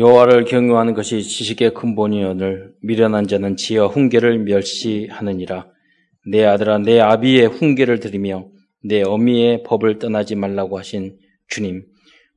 [0.00, 5.66] 여호와를 경유하는 것이 지식의 근본이오늘 미련한 자는 지어 훈계를 멸시하느니라.
[6.26, 8.46] 내 아들아 내 아비의 훈계를 들으며
[8.82, 11.18] 내 어미의 법을 떠나지 말라고 하신
[11.48, 11.84] 주님.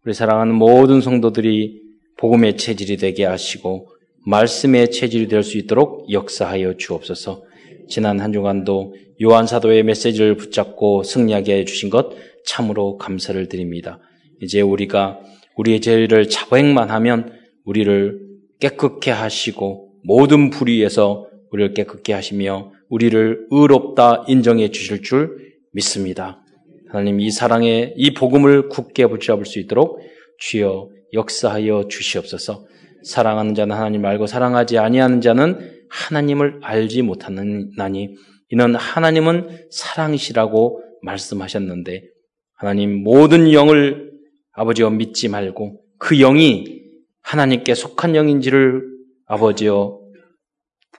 [0.04, 1.80] 우리 사랑하는 모든 성도들이
[2.18, 3.88] 복음의 체질이 되게 하시고
[4.26, 7.46] 말씀의 체질이 될 수 있도록 역사하여 주옵소서.
[7.88, 8.94] 지난 한 주간도
[9.24, 12.10] 요한 사도의 메시지를 붙잡고 승리하게 해 주신 것
[12.46, 14.02] 참으로 감사를 드립니다.
[14.42, 15.22] 이제 우리가
[15.56, 18.20] 우리의 죄를 자백만 하면 우리를
[18.60, 25.38] 깨끗게 하시고 모든 불의에서 우리를 깨끗게 하시며 우리를 의롭다 인정해 주실 줄
[25.72, 26.44] 믿습니다.
[26.90, 30.00] 하나님 이 사랑의 이 복음을 굳게 붙잡을 수 있도록
[30.40, 32.66] 주여 역사하여 주시옵소서.
[33.04, 38.16] 사랑하는 자는 하나님 알고 사랑하지 아니하는 자는 하나님을 알지 못하느나니
[38.50, 42.04] 이는 하나님은 사랑이시라고 말씀하셨는데
[42.56, 44.12] 하나님 모든 영을
[44.54, 46.83] 아버지와 믿지 말고 그 영이
[47.24, 48.84] 하나님께 속한 영인지를
[49.26, 50.00] 아버지여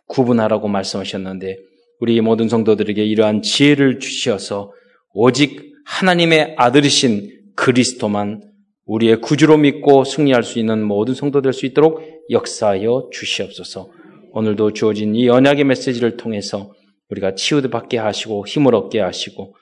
[0.07, 1.57] 구분하라고 말씀하셨는데
[2.01, 4.73] 우리 모든 성도들에게 이러한 지혜를 주시어서
[5.13, 8.43] 오직 하나님의 아들이신 그리스도만
[8.87, 13.91] 우리의 구주로 믿고 승리할 수 있는 모든 성도 될 수 있도록 역사하여 주시옵소서.
[14.33, 16.73] 오늘도 주어진 이 언약의 메시지를 통해서
[17.11, 19.55] 우리가 치유도 받게 하시고 힘을 얻게 하시고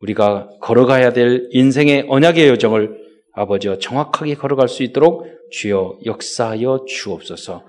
[0.00, 7.64] 우리가 걸어가야 될 인생의 언약의 여정을 아버지와 정확하게 걸어갈 수 있도록 주여 역사하여 주옵소서.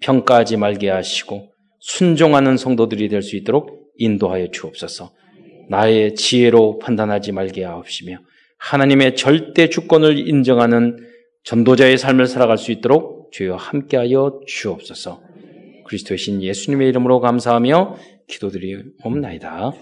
[0.00, 5.12] 평가하지 말게 하시고 순종하는 성도들이 될 수 있도록 인도하여 주옵소서.
[5.68, 8.18] 나의 지혜로 판단하지 말게 하옵시며
[8.58, 10.96] 하나님의 절대 주권을 인정하는
[11.44, 15.22] 전도자의 삶을 살아갈 수 있도록 주여 함께하여 주옵소서.
[15.86, 17.96] 그리스도의 신 예수님의 이름으로 감사하며
[18.28, 19.72] 기도드리옵나이다.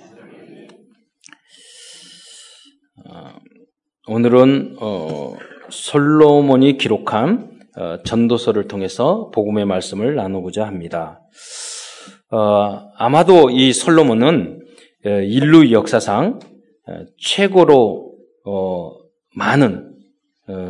[4.09, 5.37] 어, 오늘은 어,
[5.69, 11.21] 솔로몬이 기록한 어, 전도서를 통해서 복음의 말씀을 나누고자 합니다.
[12.31, 14.61] 어, 아마도 이 솔로몬은
[15.07, 16.41] 어, 인류 역사상
[16.89, 18.09] 어, 최고로
[19.37, 19.95] 많은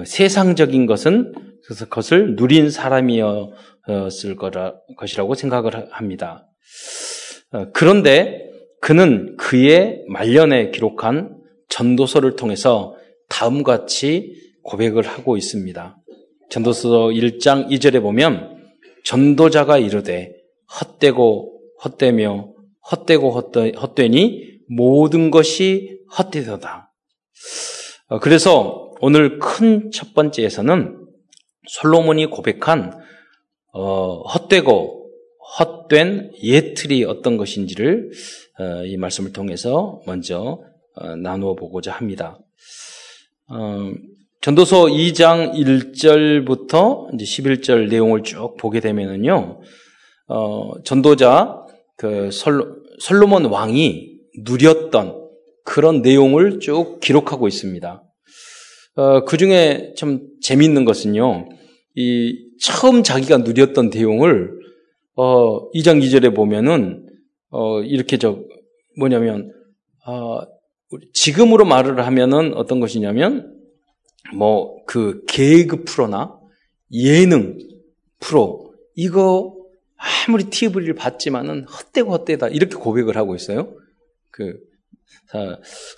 [0.05, 1.33] 세상적인 것은
[1.63, 6.49] 그것을 누린 사람이었을 거라, 것이라고 생각을 합니다.
[7.73, 8.51] 그런데
[8.81, 11.39] 그는 그의 말년에 기록한
[11.69, 12.98] 전도서를 통해서
[13.39, 15.97] 다음과 같이 고백을 하고 있습니다.
[16.51, 18.59] 전도서 1장 2절에 보면
[19.05, 20.33] 전도자가 이르되
[20.81, 22.53] 헛되고 헛되며
[22.91, 26.93] 헛되고 헛되, 헛되니 모든 것이 헛되도다.
[28.09, 30.99] 어, 그래서 오늘 큰 첫 번째에서는
[31.69, 32.99] 솔로몬이 고백한
[33.73, 35.11] 어, 헛되고
[35.59, 38.11] 헛된 예틀이 어떤 것인지를
[38.59, 40.61] 어, 이 말씀을 통해서 먼저
[40.95, 42.41] 어, 나누어 보고자 합니다.
[43.51, 43.93] 어,
[44.43, 49.61] 전도서 2장 1절부터 이제 11절 내용을 쭉 보게 되면은요,
[50.29, 51.65] 어, 전도자
[51.97, 55.29] 그 솔로, 솔로몬 왕이 누렸던
[55.65, 58.03] 그런 내용을 쭉 기록하고 있습니다.
[58.97, 61.49] 어, 그 중에 참 재미있는 것은요,
[61.95, 64.59] 이 처음 자기가 누렸던 내용을
[65.17, 67.07] 어, 2장 2절에 보면은
[67.51, 68.39] 어, 이렇게 저
[68.99, 69.51] 뭐냐면
[70.07, 70.41] 어,
[71.13, 73.55] 지금으로 말을 하면은 어떤 것이냐면
[74.35, 76.41] 뭐 그 개그 프로나
[76.93, 77.59] 예능
[78.21, 79.55] 프로 이거
[80.27, 83.77] 아무리 TV를 봤지만은 헛되고 헛되다 이렇게 고백을 하고 있어요.
[84.31, 84.59] 그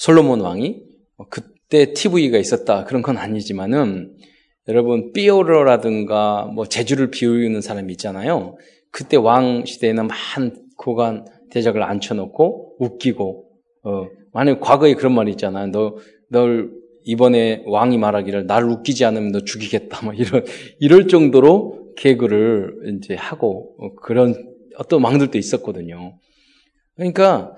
[0.01, 0.83] 솔로몬 왕이
[1.17, 4.17] 뭐 그때 TV가 있었다 그런 건 아니지만은
[4.67, 8.57] 여러분 삐오러라든가 뭐 제주를 비우는 사람이 있잖아요.
[8.91, 13.51] 그때 왕 시대에는 많은 고관 대작을 앉혀놓고 웃기고
[13.85, 15.71] 어 만약 과거에 그런 말이 있잖아요.
[16.29, 16.71] 너널
[17.05, 20.05] 이번에 왕이 말하기를 날 웃기지 않으면 너 죽이겠다.
[20.05, 20.45] 뭐 이런,
[20.79, 26.19] 이럴 정도로 개그를 이제 하고 어, 그런 어떤 왕들도 있었거든요.
[26.95, 27.55] 그러니까,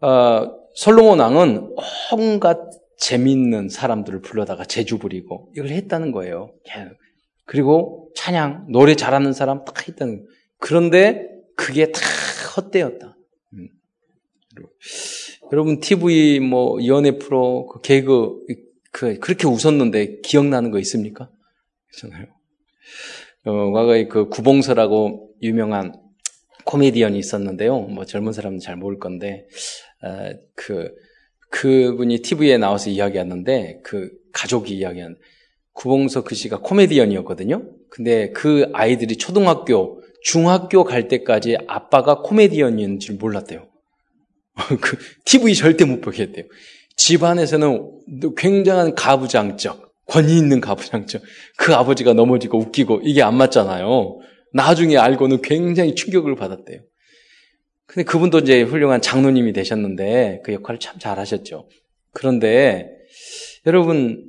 [0.00, 1.74] 어, 솔로몬 왕은
[2.12, 2.58] 온갖
[2.98, 6.52] 재밌는 사람들을 불러다가 제주 부리고 이걸 했다는 거예요.
[7.44, 10.28] 그리고 찬양, 노래 잘하는 사람 딱 했다는 거예요.
[10.58, 12.00] 그런데 그게 다
[12.56, 13.16] 헛되었다.
[13.54, 13.68] 음.
[15.52, 18.44] 여러분 TV 뭐 연애 프로 그 개그
[18.92, 21.30] 그 그렇게 웃었는데 기억나는 거 있습니까?
[21.88, 22.26] 그렇잖아요.
[23.46, 25.94] 어, 과거에 그 구봉서라고 유명한
[26.64, 27.80] 코미디언이 있었는데요.
[27.80, 29.46] 뭐 젊은 사람은 잘 모를 건데
[30.02, 30.90] 어, 그
[31.50, 35.16] 그분이 TV에 나와서 이야기하는데 그 가족이 이야기한
[35.72, 37.64] 구봉서 그 씨가 코미디언이었거든요.
[37.88, 43.69] 근데 그 아이들이 초등학교, 중학교 갈 때까지 아빠가 코미디언인 줄 몰랐대요.
[44.80, 46.44] 그 TV 절대 못 보게 했대요.
[46.96, 47.90] 집안에서는
[48.36, 51.20] 굉장한 가부장적 권위 있는 가부장죠.
[51.56, 54.18] 그 아버지가 넘어지고 웃기고 이게 안 맞잖아요.
[54.52, 56.80] 나중에 알고는 굉장히 충격을 받았대요.
[57.86, 61.68] 근데 그분도 이제 훌륭한 장로님이 되셨는데 그 역할을 참 잘하셨죠.
[62.12, 62.88] 그런데
[63.66, 64.24] 여러분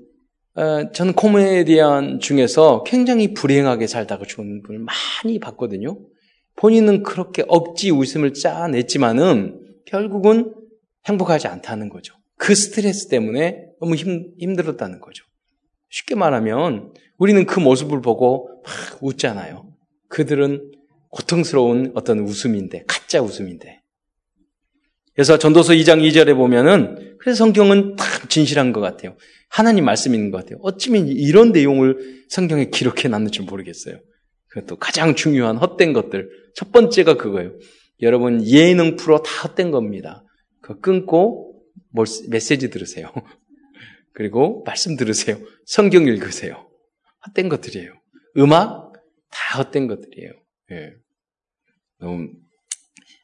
[0.55, 5.97] 어, 저는 코미디언 중에서 굉장히 불행하게 살다가 죽은 분을 많이 봤거든요.
[6.57, 10.53] 본인은 그렇게 억지 웃음을 짜냈지만은 결국은
[11.07, 12.15] 행복하지 않다는 거죠.
[12.37, 15.23] 그 스트레스 때문에 너무 힘, 힘들었다는 거죠.
[15.89, 19.71] 쉽게 말하면 우리는 그 모습을 보고 막 웃잖아요.
[20.07, 20.71] 그들은
[21.09, 23.81] 고통스러운 어떤 웃음인데, 가짜 웃음인데.
[25.13, 29.17] 그래서 전도서 2장 2절에 보면은, 그래서 성경은 딱 진실한 것 같아요.
[29.49, 30.59] 하나님 말씀 있는 것 같아요.
[30.61, 33.99] 어쩌면 이런 내용을 성경에 기록해 놨는 줄 모르겠어요.
[34.47, 36.29] 그것도 가장 중요한 헛된 것들.
[36.55, 37.51] 첫 번째가 그거예요.
[38.01, 40.23] 여러분, 예능 프로 다 헛된 겁니다.
[40.61, 41.63] 그거 끊고
[42.29, 43.11] 메시지 들으세요.
[44.13, 45.37] 그리고 말씀 들으세요.
[45.65, 46.67] 성경 읽으세요.
[47.27, 47.93] 헛된 것들이에요.
[48.37, 48.93] 음악
[49.29, 50.31] 다 헛된 것들이에요.
[50.71, 50.93] 예.
[51.99, 52.29] 너무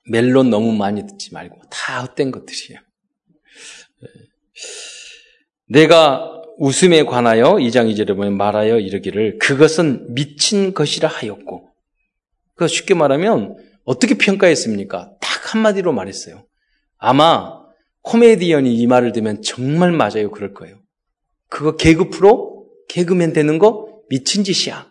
[0.10, 2.80] 멜론 너무 많이 듣지 말고 다 헛된 것들이에요.
[4.04, 4.08] 예.
[5.70, 11.70] 내가 웃음에 관하여 2장 2절에 보면 말하여 이르기를 그것은 미친 것이라 하였고
[12.56, 15.12] 그 쉽게 말하면 어떻게 평가했습니까?
[15.22, 16.45] 딱 한마디로 말했어요.
[16.98, 17.54] 아마
[18.01, 20.30] 코미디언이 이 말을 들으면 정말 맞아요.
[20.30, 20.78] 그럴 거예요.
[21.50, 22.68] 그거 개그 프로?
[22.89, 23.88] 개그맨 되는 거?
[24.10, 24.88] 미친 짓이야.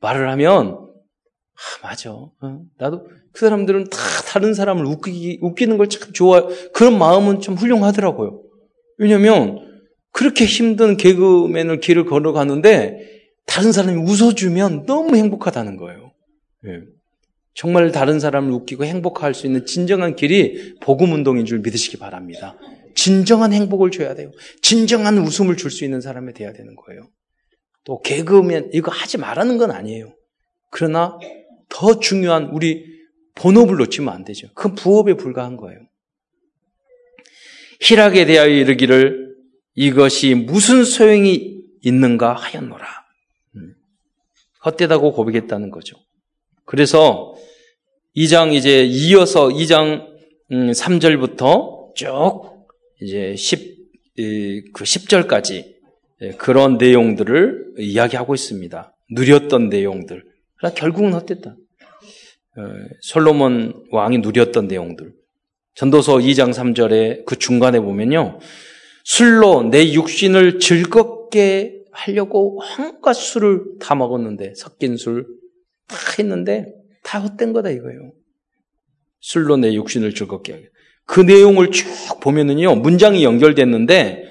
[0.00, 2.10] 말을 하면, 아, 맞아.
[2.12, 2.30] 어,
[2.78, 6.48] 나도 그 사람들은 다 다른 사람을 웃기, 웃기는 걸 참 좋아요.
[6.72, 8.42] 그런 마음은 참 훌륭하더라고요.
[8.98, 9.60] 왜냐면,
[10.10, 13.08] 그렇게 힘든 개그맨을 길을 걸어가는데,
[13.46, 16.12] 다른 사람이 웃어주면 너무 행복하다는 거예요.
[16.66, 16.70] 예.
[17.54, 22.56] 정말 다른 사람을 웃기고 행복할 수 있는 진정한 길이 복음 운동인 줄 믿으시기 바랍니다.
[22.94, 24.30] 진정한 행복을 줘야 돼요.
[24.62, 27.08] 진정한 웃음을 줄 수 있는 사람이 돼야 되는 거예요.
[27.84, 30.14] 또 개그맨 이거 하지 말라는 건 아니에요.
[30.70, 31.18] 그러나
[31.68, 32.84] 더 중요한 우리
[33.34, 34.48] 본업을 놓치면 안 되죠.
[34.54, 35.80] 그건 부업에 불과한 거예요.
[37.80, 39.34] 희락에 대하여 이르기를
[39.74, 42.86] 이것이 무슨 소용이 있는가 하였노라.
[43.56, 43.74] 음.
[44.64, 45.96] 헛되다고 고백했다는 거죠.
[46.64, 47.34] 그래서
[48.16, 50.06] 2장 이제 이어서 2장
[50.50, 52.66] 3절부터 음, 쭉
[53.00, 53.76] 이제 10,
[54.72, 55.72] 그 10절까지
[56.22, 58.96] 예, 그런 내용들을 이야기하고 있습니다.
[59.10, 60.24] 누렸던 내용들.
[60.56, 61.50] 그러나 결국은 헛됐다.
[61.50, 62.62] 어,
[63.00, 65.12] 솔로몬 왕이 누렸던 내용들.
[65.74, 68.38] 전도서 2장 3절에 그 중간에 보면요.
[69.04, 75.26] 술로 내 육신을 즐겁게 하려고 한갖 술을 다 먹었는데, 섞인 술
[75.88, 76.72] 다 했는데,
[77.02, 78.12] 다 헛된 거다 이거예요.
[79.20, 80.64] 술로 내 육신을 즐겁게 하게.
[81.06, 81.86] 그 내용을 쭉
[82.20, 84.24] 보면은요, 문장이 연결됐는데,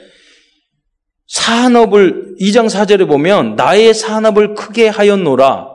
[1.27, 5.69] 산업을, 2장 4절에 보면, 나의 산업을 크게 하였노라.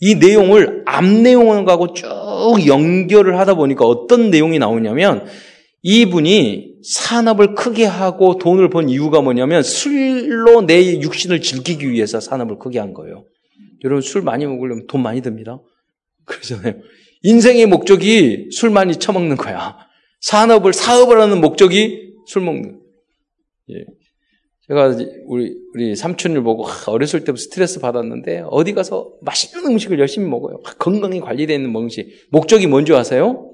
[0.00, 2.06] 이 내용을 앞 내용하고 쭉
[2.66, 5.26] 연결을 하다 보니까 어떤 내용이 나오냐면,
[5.82, 12.78] 이분이 산업을 크게 하고 돈을 번 이유가 뭐냐면, 술로 내 육신을 즐기기 위해서 산업을 크게
[12.78, 13.24] 한 거예요.
[13.84, 15.58] 여러분, 술 많이 먹으려면 돈 많이 듭니다.
[16.30, 16.74] 그러잖아요.
[17.22, 19.76] 인생의 목적이 술 많이 처먹는 거야.
[20.20, 22.80] 산업을, 사업을 하는 목적이 술 먹는.
[23.70, 23.84] 예.
[24.68, 24.96] 제가
[25.26, 30.60] 우리, 우리 삼촌을 보고 어렸을 때부터 스트레스 받았는데 어디 가서 맛있는 음식을 열심히 먹어요.
[30.78, 32.28] 건강히 관리되어 있는 음식.
[32.30, 33.50] 목적이 뭔지 아세요?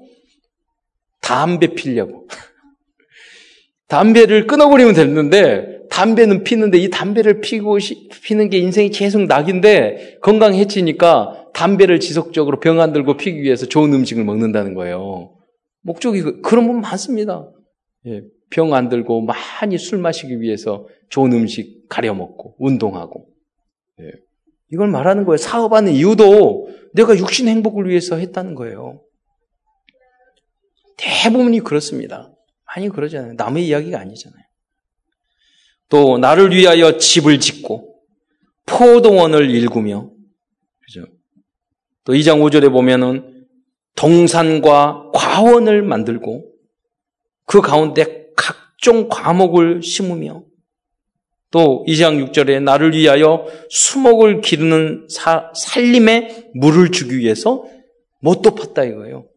[1.21, 2.27] 담배 피려고.
[3.87, 7.77] 담배를 끊어버리면 됐는데 담배는 피는데 이 담배를 피고
[8.23, 13.91] 피는 게 인생이 계속 낙인데 건강 해치니까 담배를 지속적으로 병 안 들고 피기 위해서 좋은
[13.91, 15.35] 음식을 먹는다는 거예요.
[15.81, 17.49] 목적이 그, 그런 분 많습니다.
[18.05, 18.21] 예,
[18.51, 23.27] 병 안 들고 많이 술 마시기 위해서 좋은 음식 가려 먹고 운동하고
[24.01, 24.11] 예,
[24.71, 25.37] 이걸 말하는 거예요.
[25.37, 29.01] 사업하는 이유도 내가 육신 행복을 위해서 했다는 거예요.
[30.97, 32.31] 대부분이 그렇습니다.
[32.67, 33.33] 많이 그러잖아요.
[33.33, 34.43] 남의 이야기가 아니잖아요.
[35.89, 37.95] 또 나를 위하여 집을 짓고
[39.49, 40.16] 일구며 그죠?
[42.07, 43.45] 또 2장 5절에 보면은
[43.97, 46.49] 동산과 과원을 만들고
[47.45, 50.41] 그 가운데 각종 과목을 심으며
[51.51, 57.65] 또 2장 6절에 나를 위하여 수목을 기르는 사, 살림에 물을 주기 위해서
[58.21, 59.27] 못도 팠다 이거예요.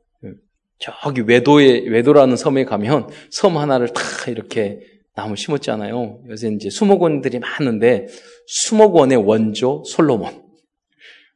[0.79, 4.79] 저기 외도에, 외도라는 섬에 가면 섬 하나를 다 이렇게
[5.17, 6.23] 나무 심었잖아요.
[6.29, 8.07] 요새 이제 수목원들이 많은데
[8.47, 10.40] 수목원의 원조 솔로몬.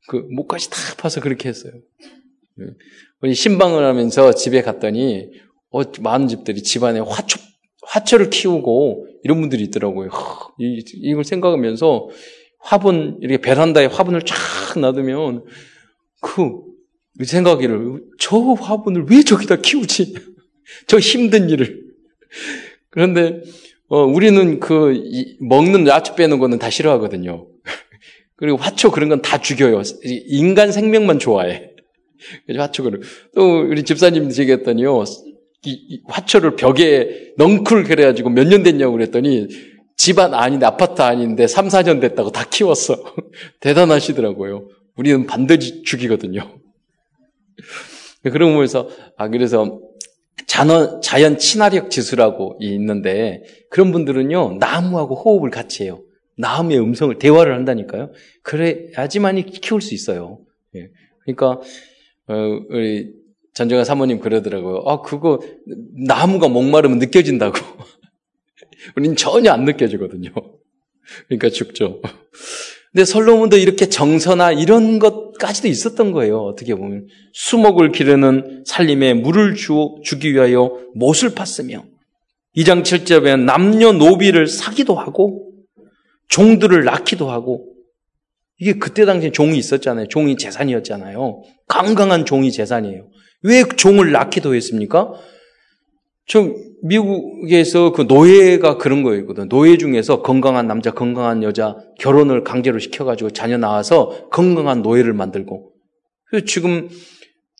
[0.07, 1.73] 그 목까지 다 파서 그렇게 했어요.
[3.21, 5.31] 우리 신방을 하면서 집에 갔더니
[5.71, 7.41] 어, 많은 집들이 집안에 화초
[7.87, 10.11] 화초를 키우고 이런 분들이 있더라고요.
[10.59, 12.09] 이걸 생각하면서
[12.59, 15.45] 화분, 이렇게 베란다에 화분을 쫙 놔두면
[16.21, 16.63] 그
[17.23, 20.15] 생각이를 저 화분을 왜 저기다 키우지?
[20.89, 21.85] 저 힘든 일을.
[22.91, 23.43] 그런데
[23.89, 24.95] 어, 우리는 그
[25.41, 27.47] 먹는 야채 빼는 거는 다 싫어하거든요.
[28.45, 29.81] 그리고 화초 그런 건 다 죽여요.
[30.03, 31.71] 인간 생명만 좋아해.
[32.45, 33.01] 그래서 화초를
[33.35, 35.03] 또 우리 집사님 얘기했더니요.
[35.65, 39.49] 이, 화초를 벽에 넝쿨 그래가지고 몇 년 됐냐고 그랬더니
[39.97, 43.03] 집안 아닌데 아파트 아닌데 3, 4년 됐다고 다 키웠어.
[43.61, 44.69] 대단하시더라고요.
[44.97, 46.43] 우리는 반드시 죽이거든요.
[48.31, 49.81] 그런 거에서 아 그래서
[50.47, 56.03] 자연, 자연 친화력 지수라고 있는데 그런 분들은요 나무하고 호흡을 같이 해요.
[56.37, 58.13] 나무의 음성을 대화를 한다니까요.
[58.43, 60.41] 그래야지만이 키울 수 있어요.
[60.75, 60.91] 예.
[61.25, 61.61] 그러니까
[62.27, 62.35] 어,
[62.71, 63.13] 우리
[63.55, 64.83] 전정아 사모님 그러더라고요.
[64.87, 65.41] 아 그거
[66.07, 67.57] 나무가 목마르면 느껴진다고.
[68.97, 70.31] 우리는 전혀 안 느껴지거든요.
[71.29, 72.03] 그러니까 죽죠.
[72.93, 76.41] 근데 솔로몬도 이렇게 정서나 이런 것까지도 있었던 거예요.
[76.41, 81.85] 어떻게 보면 수목을 기르는 살림에 물을 주, 주기 위하여 못을 팠으며
[82.57, 85.54] 2장 7절에 남녀 노비를 사기도 하고
[86.29, 87.75] 종들을 낳기도 하고
[88.59, 90.09] 이게 그때 당시에 종이 있었잖아요.
[90.09, 91.43] 종이 재산이었잖아요.
[91.67, 93.09] 건강한 종이 재산이에요.
[93.43, 95.13] 왜 종을 낳기도 했습니까?
[96.27, 99.49] 저 미국에서 그 노예가 그런 거였거든.
[99.49, 105.73] 노예 중에서 건강한 남자, 건강한 여자 결혼을 강제로 시켜가지고 자녀 낳아서 건강한 노예를 만들고.
[106.31, 106.89] 그래서 지금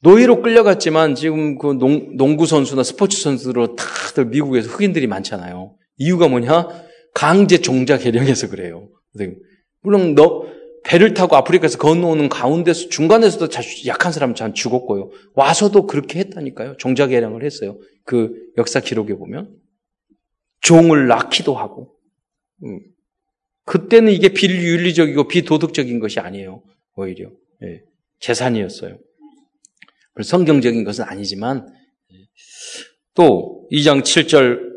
[0.03, 5.75] 노예로 끌려갔지만 지금 그 농, 농구 선수나 스포츠 선수로 다들 미국에서 흑인들이 많잖아요.
[5.97, 6.69] 이유가 뭐냐?
[7.15, 8.91] 강제 종자 개량해서 그래요.
[9.81, 10.53] 물론 너
[10.85, 13.49] 배를 타고 아프리카에서 건너오는 가운데서 중간에서도
[13.87, 15.11] 약한 사람 참 죽었고요.
[15.35, 16.77] 와서도 그렇게 했다니까요.
[16.77, 17.79] 종자 개량을 했어요.
[18.05, 19.57] 그 역사 기록에 보면
[20.61, 21.95] 종을 낳기도 하고.
[22.65, 22.81] 음.
[23.65, 26.63] 그때는 이게 비윤리적이고 비도덕적인 것이 아니에요.
[26.97, 27.31] 오히려
[27.63, 27.83] 예.
[28.21, 28.99] 재산이었어요.
[30.23, 31.67] 성경적인 것은 아니지만
[33.15, 34.74] 또 2장 7절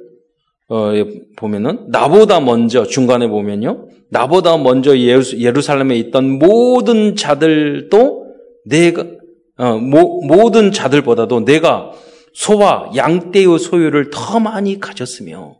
[0.70, 0.92] 어,
[1.38, 3.88] 보면은 나보다 먼저 중간에 보면요.
[4.10, 8.26] 나보다 먼저 예루살렘에 있던 모든 자들도
[8.66, 9.06] 내가
[9.58, 11.92] 어, 모, 모든 자들보다도 내가
[12.34, 15.56] 소와 양떼의 소유를 더 많이 가졌으며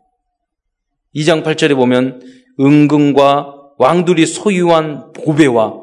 [1.16, 2.22] 2장 8절에 보면
[2.60, 5.74] 은근과 왕들이 소유한 보배와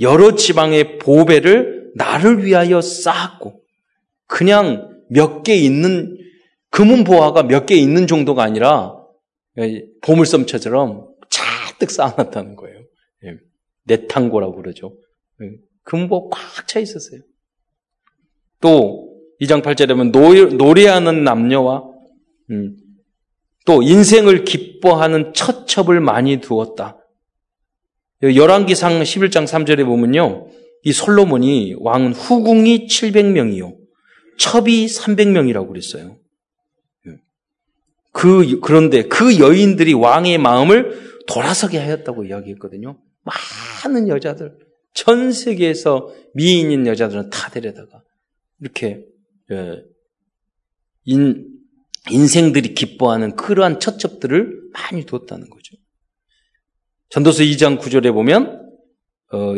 [0.00, 3.60] 여러 지방의 보배를 나를 위하여 쌓았고
[4.26, 6.18] 그냥 몇 개 있는
[6.70, 8.94] 금은 보화가 몇 개 있는 정도가 아니라
[10.02, 12.78] 보물섬처럼 잔뜩 쌓아놨다는 거예요.
[13.24, 13.36] 예.
[13.84, 14.94] 내탕고라고 그러죠.
[15.42, 15.50] 예.
[15.84, 17.20] 금보 꽉 차 있었어요.
[18.60, 19.08] 또
[19.40, 21.84] 2장 8절에 보면 노 래하는 남녀와
[22.50, 22.76] 음,
[23.64, 26.98] 또 인생을 기뻐하는 처첩을 많이 두었다.
[28.22, 30.48] 열왕기상 11장 3절에 보면요.
[30.82, 33.76] 이 솔로몬이 왕은 후궁이 700명이요.
[34.38, 36.18] 첩이 300명이라고 그랬어요.
[38.18, 42.98] 그, 그런데 그 여인들이 왕의 마음을 돌아서게 하였다고 이야기했거든요.
[43.84, 44.58] 많은 여자들,
[44.92, 48.02] 전 세계에서 미인인 여자들은 다 데려다가
[48.60, 49.04] 이렇게
[49.52, 49.84] 예,
[51.04, 51.46] 인,
[52.10, 55.76] 인생들이 기뻐하는 그러한 처첩들을 많이 뒀다는 거죠.
[57.10, 58.68] 전도서 2장 9절에 보면
[59.30, 59.54] 어,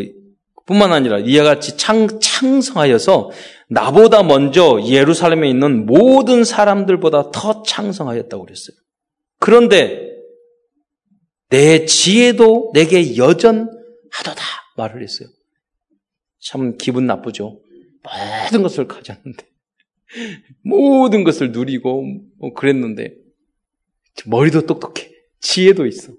[0.67, 3.31] 뿐만 아니라 이와 같이 창, 창성하여서
[3.71, 8.77] 나보다 먼저 예루살렘에 있는 모든 사람들보다 더 창성하였다고 그랬어요.
[9.39, 10.11] 그런데
[11.49, 14.43] 내 지혜도 내게 여전하도다
[14.77, 15.29] 말을 했어요.
[16.41, 17.61] 참 기분 나쁘죠.
[18.03, 19.47] 모든 것을 가졌는데
[20.65, 22.05] 모든 것을 누리고
[22.39, 23.15] 뭐 그랬는데
[24.27, 25.11] 머리도 똑똑해.
[25.41, 26.13] 지혜도 있어.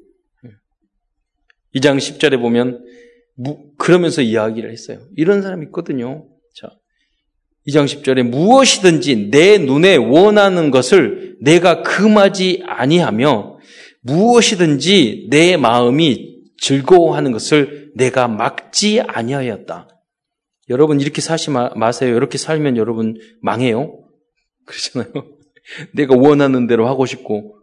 [1.76, 2.86] 2장 10절에 보면
[3.78, 5.06] 그러면서 이야기를 했어요.
[5.18, 6.31] 이런 사람이 있거든요.
[7.70, 13.60] 자, 2장 10절에 무엇이든지 내 눈에 원하는 것을 내가 금하지 아니하며
[14.02, 19.88] 무엇이든지 내 마음이 즐거워하는 것을 내가 막지 아니하였다.
[20.70, 22.16] 여러분 이렇게 사시 마세요.
[22.16, 24.00] 이렇게 살면 여러분 망해요.
[24.66, 25.12] 그렇잖아요.
[25.94, 27.58] 내가 원하는 대로 하고 싶고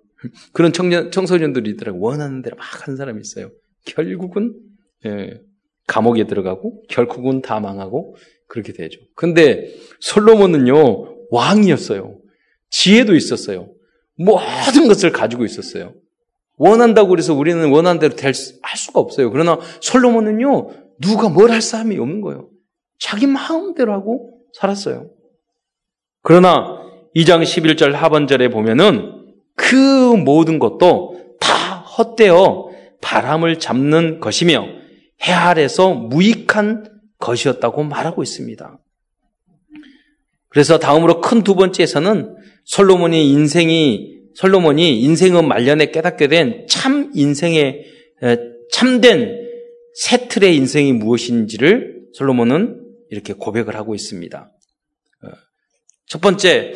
[0.53, 3.51] 그런 청년 청소년들이 있더라고 원하는 대로 막 하는 사람이 있어요.
[3.85, 4.55] 결국은
[5.07, 5.41] 예,
[5.87, 8.17] 감옥에 들어가고 결국은 다 망하고
[8.49, 9.01] 그렇게 되죠.
[9.15, 12.17] 근데 솔로몬은요 왕이었어요.
[12.71, 13.71] 지혜도 있었어요.
[14.17, 15.95] 모든 것을 가지고 있었어요.
[16.57, 19.31] 원한다고 그래서 우리는 원하는 대로 될, 할 수가 없어요.
[19.31, 22.49] 그러나 솔로몬은요 누가 뭘 할 사람이 없는 거예요.
[22.99, 25.11] 자기 마음대로 하고 살았어요.
[26.23, 26.79] 그러나
[27.15, 29.13] 2장 11절 하반절에 보면은
[29.55, 29.75] 그
[30.17, 34.67] 모든 것도 다 헛되어 바람을 잡는 것이며
[35.23, 38.79] 해 아래서 무익한 것이었다고 말하고 있습니다.
[40.49, 47.85] 그래서 다음으로 큰 두 번째에서는 솔로몬이 인생이 솔로몬이 인생의 말년에 깨닫게 된 참 인생의
[48.73, 49.37] 참된
[49.95, 54.53] 새 틀의 인생이 무엇인지를 솔로몬은 이렇게 고백을 하고 있습니다.
[55.23, 55.29] 어,
[56.07, 56.75] 첫 번째,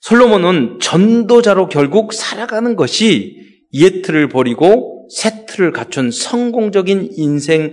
[0.00, 3.36] 솔로몬은 전도자로 결국 살아가는 것이
[3.74, 7.72] 옛 틀을 버리고 새 틀을 갖춘 성공적인 인생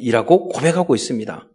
[0.00, 1.48] 이라고 고백하고 있습니다.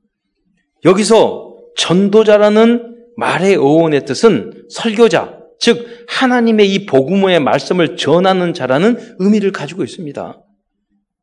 [0.86, 9.84] 여기서 전도자라는 말의 어원의 뜻은 설교자, 즉 하나님의 이 복음의 말씀을 전하는 자라는 의미를 가지고
[9.84, 10.40] 있습니다.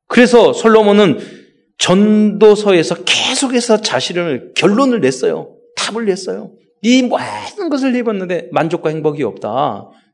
[0.08, 1.18] 그래서 솔로몬은
[1.78, 5.56] 전도서에서 계속해서 자신을 결론을 냈어요.
[5.76, 6.52] 답을 냈어요.
[6.82, 9.48] 이 모든 것을 입었는데 만족과 행복이 없다.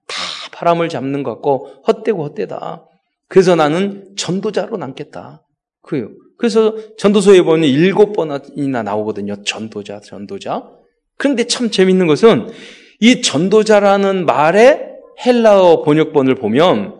[0.07, 0.17] 다
[0.53, 2.85] 바람을 잡는 것 같고 헛되고 헛되다.
[3.29, 5.45] 그래서 나는 전도자로 남겠다.
[5.83, 6.11] 그요.
[6.37, 9.43] 그래서 전도서에 보면 일곱 번이나 나오거든요.
[9.43, 10.65] 전도자, 전도자.
[11.17, 12.49] 그런데 참 재밌는 것은
[13.01, 16.95] 이 전도자라는 말의 헬라어 번역본을 보면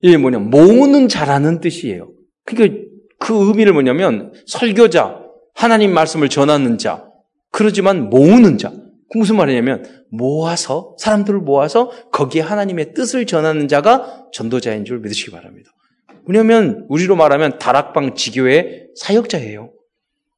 [0.00, 2.12] 이게 뭐냐 모으는 자라는 뜻이에요.
[2.44, 2.84] 그러니까
[3.18, 5.22] 그 의미를 뭐냐면 설교자,
[5.54, 7.08] 하나님 말씀을 전하는 자,
[7.50, 8.72] 그러지만 모으는 자.
[9.08, 15.70] 그 무슨 말이냐면 모아서 사람들을 모아서 거기에 하나님의 뜻을 전하는 자가 전도자인 줄 믿으시기 바랍니다.
[16.26, 19.72] 왜냐하면 우리로 말하면 다락방 지교의 사역자예요.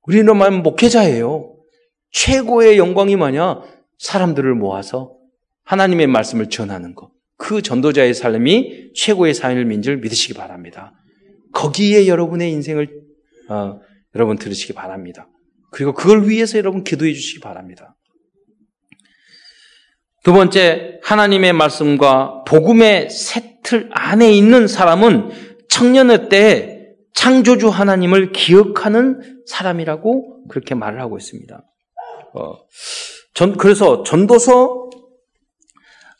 [0.07, 1.55] 우리로 말하면 목회자예요.
[2.11, 3.63] 최고의 영광이 뭐냐?
[3.99, 5.15] 사람들을 모아서
[5.65, 7.11] 하나님의 말씀을 전하는 것.
[7.37, 10.93] 그 전도자의 삶이 최고의 삶인 줄 믿으시기 바랍니다.
[11.53, 12.89] 거기에 여러분의 인생을
[13.49, 13.81] 어,
[14.15, 15.29] 여러분 들으시기 바랍니다.
[15.71, 17.97] 그리고 그걸 위해서 여러분 기도해 주시기 바랍니다.
[20.23, 29.43] 두 번째, 하나님의 말씀과 복음의 새 틀 안에 있는 사람은 청년의 때 창조주 하나님을 기억하는
[29.47, 31.65] 사람이라고 그렇게 말을 하고 있습니다.
[32.35, 32.55] 어,
[33.35, 34.91] 전, 그래서 전도서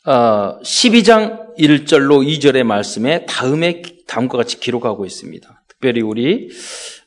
[0.05, 5.63] 어, 12장 1절로 2절의 말씀에 다음에 다음과 같이 기록하고 있습니다.
[5.67, 6.49] 특별히 우리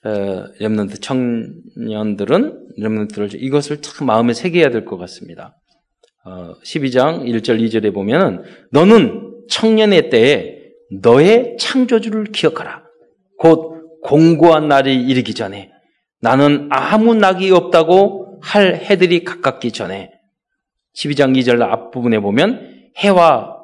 [0.05, 5.57] 어, 렘넌트 청년들은 렘넌트를 이것을 참 마음에 새겨야 될 것 같습니다.
[6.25, 10.62] 어, 12장 1절 2절에 보면 너는 청년의 때에
[11.01, 12.83] 너의 창조주를 기억하라.
[13.39, 15.71] 곧 공고한 날이 이르기 전에
[16.21, 20.11] 나는 아무 낙이 없다고 할 해들이 가깝기 전에
[20.97, 23.57] 12장 2절 앞부분에 보면 해와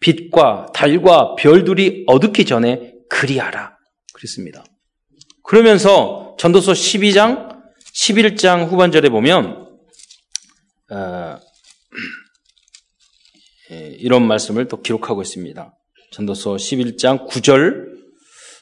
[0.00, 3.76] 빛과 달과 별들이 어둡기 전에 그리하라.
[4.12, 4.64] 그랬습니다.
[5.44, 7.62] 그러면서 전도서 12장,
[7.94, 9.68] 11장 후반절에 보면
[10.90, 11.38] 어,
[13.70, 15.72] 예, 이런 말씀을 또 기록하고 있습니다.
[16.12, 17.90] 전도서 11장 9절,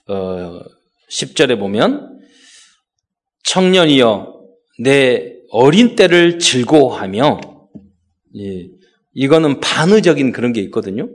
[0.08, 0.60] 어,
[1.10, 2.20] 10절에 보면
[3.44, 4.40] 청년이여
[4.78, 7.40] 내 어린 때를 즐거워하며
[8.36, 8.68] 예,
[9.14, 11.08] 이거는 반의적인 그런 게 있거든요.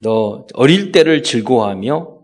[0.00, 2.18] 너 어릴 때를 즐거워하며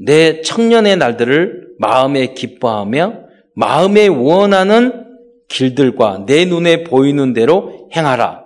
[0.00, 5.06] 내 청년의 날들을 마음에 기뻐하며 마음에 원하는
[5.48, 8.44] 길들과 내 눈에 보이는 대로 행하라.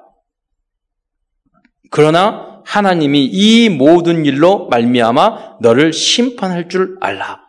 [1.91, 7.41] 그러나 하나님이 이 모든 일로 말미암아 너를 심판할 줄 알라.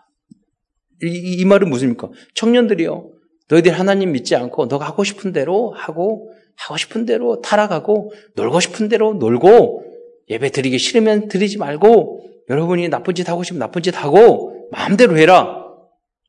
[1.03, 1.07] 이,
[1.39, 2.09] 이 말은 무슨입니까?
[2.35, 3.09] 청년들이요.
[3.49, 8.89] 너희들 하나님 믿지 않고 너가 하고 싶은 대로 하고 하고 싶은 대로 타락하고 놀고 싶은
[8.89, 9.83] 대로 놀고
[10.29, 15.63] 예배 드리기 싫으면 드리지 말고 여러분이 나쁜 짓 하고 싶으면 나쁜 짓 하고 마음대로 해라.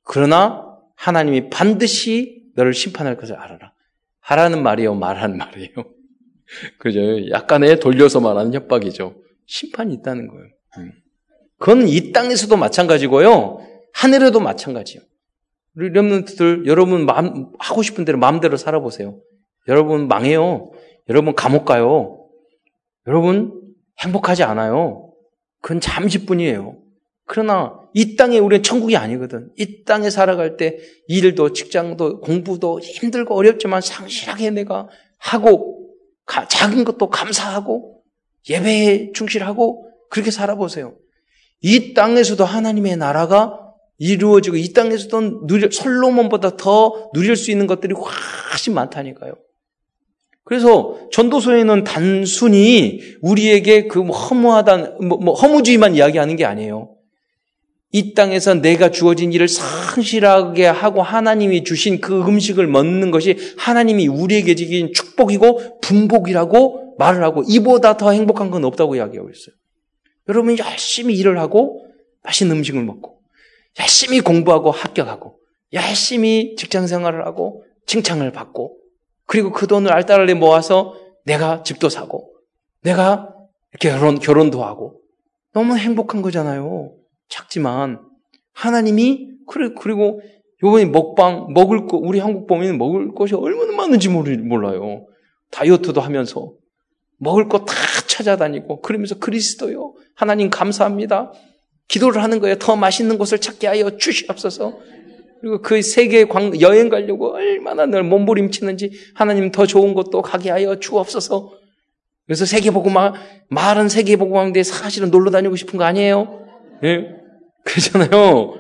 [0.03, 0.65] 그러나
[0.97, 3.73] 하나님이 반드시 너를 심판할 것을 알아라.
[4.21, 5.75] 하라는 말이요, 말하는 말이에요.
[6.79, 7.29] 그죠?
[7.31, 9.15] 약간의 돌려서 말하는 협박이죠.
[9.47, 10.47] 심판이 있다는 거예요.
[10.79, 10.93] 음.
[11.59, 13.59] 그건 이 땅에서도 마찬가지고요.
[13.93, 15.01] 하늘에도 마찬가지요.
[15.77, 19.19] 우리 렘런트들 여러분 마음 하고 싶은 대로 마음대로 살아보세요.
[19.69, 20.71] 여러분 망해요.
[21.09, 22.29] 여러분 감옥 가요.
[23.07, 23.61] 여러분
[24.01, 25.13] 행복하지 않아요.
[25.61, 26.77] 그건 잠시뿐이에요.
[27.27, 29.51] 그러나 이 땅에 우리는 천국이 아니거든.
[29.57, 30.79] 이 땅에 살아갈 때
[31.09, 35.84] 일도 직장도 공부도 힘들고 어렵지만 상실하게 내가 하고
[36.27, 38.03] 가, 작은 것도 감사하고
[38.49, 40.95] 예배에 충실하고 그렇게 살아보세요.
[41.61, 43.59] 이 땅에서도 하나님의 나라가
[43.99, 49.35] 이루어지고 이 땅에서도 누릴, 솔로몬보다 더 누릴 수 있는 것들이 훨씬 많다니까요.
[50.45, 56.94] 그래서 전도서에는 단순히 우리에게 그뭐 허무하다, 뭐, 뭐 허무주의만 이야기하는 게 아니에요.
[57.95, 64.57] 이 땅에서 내가 주어진 일을 성실하게 하고 하나님이 주신 그 음식을 먹는 것이 하나님이 우리에게
[64.57, 69.55] 주신 축복이고 분복이라고 말을 하고 이보다 더 행복한 건 없다고 이야기하고 있어요.
[70.29, 71.87] 여러분 열심히 일을 하고
[72.25, 73.21] 맛있는 음식을 먹고
[73.79, 75.39] 열심히 공부하고 합격하고
[75.73, 78.77] 열심히 직장 생활을 하고 칭찬을 받고
[79.27, 82.33] 그리고 그 돈을 알뜰하게 모아서 내가 집도 사고
[82.83, 83.33] 내가
[83.79, 85.01] 결혼 결혼도 하고
[85.53, 87.04] 너무 행복한 거잖아요.
[87.29, 88.01] 작지만
[88.53, 90.21] 하나님이 그래 그리고
[90.63, 95.07] 요번에 먹방 먹을 거 우리 한국 보면 먹을 것이 얼마나 많은지 몰라요.
[95.51, 96.53] 다이어트도 하면서
[97.19, 97.75] 먹을 거 다
[98.07, 101.33] 찾아다니고 그러면서 그리스도요 하나님 감사합니다.
[101.89, 102.57] 기도를 하는 거예요.
[102.57, 104.79] 더 맛있는 곳을 찾게 하여 주시옵소서.
[105.41, 106.27] 그리고 그 세계
[106.61, 111.53] 여행 가려고 얼마나 늘 몸부림치는지 하나님 더 좋은 곳도 가게 하여 주옵소서.
[112.27, 113.13] 그래서 세계보고마
[113.51, 116.44] 말은 세계보고마인데 사실은 놀러 다니고 싶은 거 아니에요?
[116.83, 117.17] 예?
[117.65, 118.55] 그렇잖아요.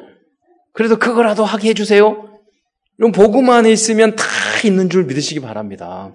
[0.72, 2.40] 그래도 그거라도 하게 해주세요.
[2.98, 4.24] 이런 복음 안에 있으면 다
[4.64, 6.14] 있는 줄 믿으시기 바랍니다.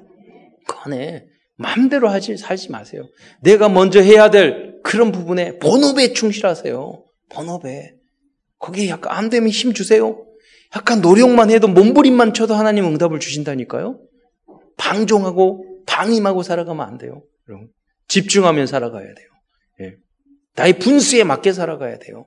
[0.68, 1.26] 그 안에
[1.58, 3.04] 마음대로 하지 살지 마세요.
[3.42, 7.04] 내가 먼저 해야 될 그런 부분에 본업에 충실하세요.
[7.30, 7.96] 본업에
[8.60, 10.26] 거기에 약간 안 되면 힘 주세요.
[10.76, 14.00] 약간 노력만 해도 몸부림만 쳐도 하나님 응답을 주신다니까요.
[14.78, 17.24] 방종하고 방임하고 살아가면 안 돼요.
[18.08, 19.28] 집중하면 살아가야 돼요.
[20.60, 20.62] 예.
[20.62, 22.26] 나의 분수에 맞게 살아가야 돼요.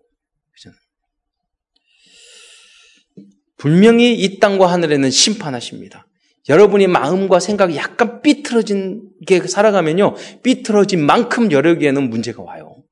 [3.56, 6.06] 분명히 이 땅과 하늘에는 심판하십니다.
[6.48, 10.16] 여러분이 마음과 생각이 약간 삐뚤어진 게 살아가면요.
[10.42, 12.82] 삐뚤어진 만큼 여러기에는 문제가 와요.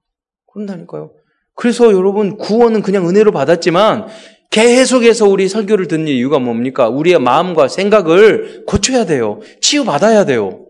[0.53, 1.13] 그런다니까요.
[1.57, 4.07] 그래서 여러분 구원은 그냥 은혜로 받았지만
[4.51, 6.89] 계속해서 우리 설교를 듣는 이유가 뭡니까?
[6.89, 9.41] 우리의 마음과 생각을 고쳐야 돼요.
[9.61, 10.67] 치유받아야 돼요.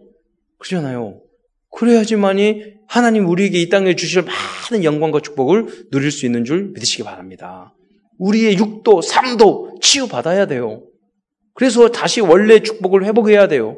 [0.59, 1.20] 그러잖아요.
[1.70, 7.72] 그래야지만이 하나님 우리에게 이 땅에 주실 많은 영광과 축복을 누릴 수 있는 줄 믿으시기 바랍니다.
[8.18, 10.83] 우리의 육도, 삶도 치유받아야 돼요.
[11.55, 13.76] 그래서 다시 원래 축복을 회복해야 돼요.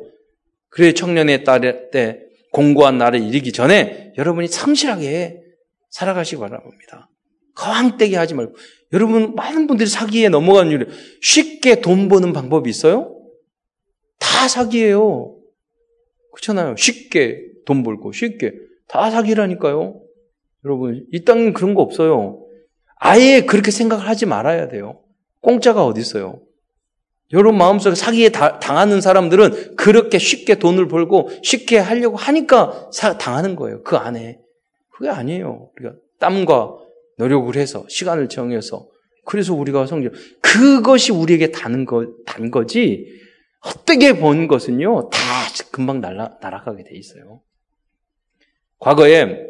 [0.71, 2.21] 그래 청년의 딸때
[2.53, 5.43] 공고한 날에 이르기 전에 여러분이 성실하게
[5.91, 7.11] 살아가시기 바랍니다.
[7.55, 8.55] 거황되게 하지 말고.
[8.95, 10.87] 여러분, 많은 분들이 사기에 넘어가는 이유
[11.21, 13.15] 쉽게 돈 버는 방법이 있어요?
[14.19, 15.37] 다 사기예요.
[16.33, 16.77] 그렇잖아요.
[16.79, 18.72] 쉽게 돈 벌고, 쉽게.
[18.89, 20.01] 다 사기라니까요.
[20.65, 22.43] 여러분, 이 땅은 그런 거 없어요.
[22.97, 25.01] 아예 그렇게 생각을 하지 말아야 돼요.
[25.41, 26.41] 공짜가 어디 있어요?
[27.33, 33.57] 여러분 마음속에 사기에 다, 당하는 사람들은 그렇게 쉽게 돈을 벌고 쉽게 하려고 하니까 사, 당하는
[33.57, 33.83] 거예요.
[33.83, 34.39] 그 안에.
[34.91, 35.71] 그게 아니에요.
[35.77, 36.77] 우리가 땀과
[37.19, 38.87] 노력을 해서 시간을 정해서
[39.25, 43.07] 그래서 우리가 성경 그것이 우리에게 단 거, 단 거지
[43.65, 45.19] 헛되게 번 것은요 다
[45.71, 47.41] 금방 날아, 날아가게 돼 있어요.
[48.83, 49.47] 과거에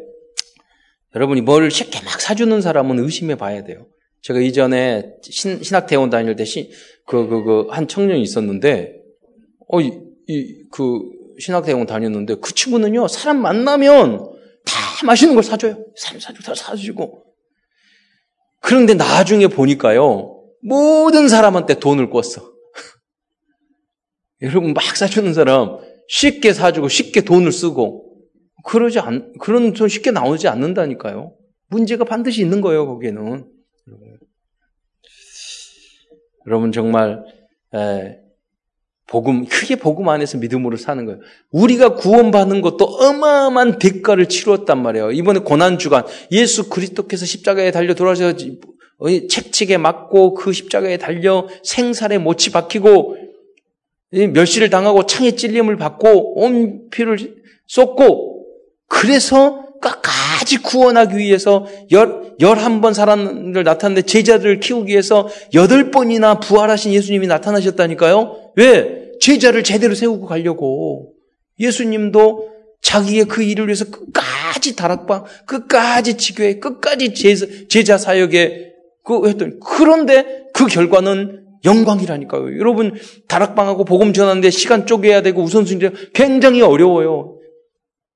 [1.15, 3.87] 여러분이 뭘 쉽게 막 사주는 사람은 의심해 봐야 돼요.
[4.21, 6.71] 제가 이전에 신, 신학대원 다닐 때 시,
[7.05, 8.93] 그, 그, 그, 한 청년이 있었는데,
[9.67, 9.91] 어, 이,
[10.27, 10.99] 이, 그,
[11.39, 14.19] 신학대원 다녔는데, 그 친구는요, 사람 만나면
[14.65, 15.83] 다 맛있는 걸 사줘요.
[15.95, 17.23] 사람 사주고, 다 사주고.
[18.61, 22.53] 그런데 나중에 보니까요, 모든 사람한테 돈을 꿨어.
[24.41, 28.12] 여러분, 막 사주는 사람, 쉽게 사주고, 쉽게 돈을 쓰고,
[28.63, 31.35] 그러지 않, 그런 돈 쉽게 나오지 않는다니까요.
[31.67, 33.45] 문제가 반드시 있는 거예요, 거기에는.
[36.47, 37.23] 여러분, 정말,
[37.75, 38.19] 에,
[39.05, 41.19] 복음, 크게 복음 안에서 믿음으로 사는 거예요.
[41.51, 45.11] 우리가 구원받는 것도 어마어마한 대가를 치루었단 말이에요.
[45.11, 48.33] 이번에 고난주간, 예수 그리스도께서 십자가에 달려 돌아서
[49.29, 53.17] 책칙에 맞고 그 십자가에 달려 생살에 못이 박히고
[54.11, 58.32] 멸시를 당하고 창에 찔림을 받고 온 피를 쏟고
[58.87, 66.93] 그래서 끝까지 구원하기 위해서 열, 열한 번 사람을 나타났는데 제자들을 키우기 위해서 여덟 번이나 부활하신
[66.93, 68.53] 예수님이 나타나셨다니까요.
[68.55, 69.11] 왜?
[69.19, 71.13] 제자를 제대로 세우고 가려고.
[71.59, 72.49] 예수님도
[72.81, 77.13] 자기의 그 일을 위해서 끝까지 다락방, 끝까지 지교회, 끝까지
[77.69, 82.59] 제자, 사역에 그 했더니 그런데 그 결과는 영광이라니까요.
[82.59, 82.93] 여러분
[83.27, 87.37] 다락방하고 복음 전하는데 시간 쪼개야 되고 우선순위 굉장히 어려워요.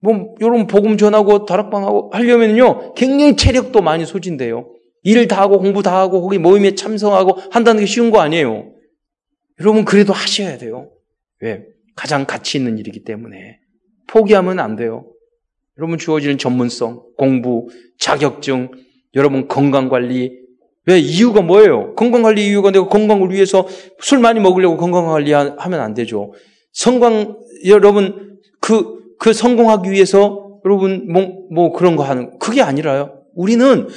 [0.02, 4.70] 뭐, 여러분 복음 전하고 다락방하고 하려면요, 굉장히 체력도 많이 소진돼요.
[5.04, 8.72] 일 다 하고 공부 다 하고 거기 모임에 참석하고 한다는 게 쉬운 거 아니에요.
[9.60, 10.90] 여러분 그래도 하셔야 돼요.
[11.40, 11.64] 왜?
[11.96, 13.60] 가장 가치 있는 일이기 때문에.
[14.08, 15.06] 포기하면 안 돼요.
[15.78, 18.72] 여러분 주어지는 전문성, 공부, 자격증,
[19.16, 20.32] 여러분 건강 관리.
[20.86, 21.00] 왜?
[21.00, 21.96] 이유가 뭐예요?
[21.96, 23.68] 건강 관리 이유가 내가 건강을 위해서
[24.00, 26.34] 술 많이 먹으려고 건강 관리 하면 안 되죠.
[26.74, 33.24] 성광, 여러분, 그, 그 성공하기 위해서 여러분 뭐, 뭐 그런 거 하는 그게 아니라요.
[33.36, 33.88] 우리는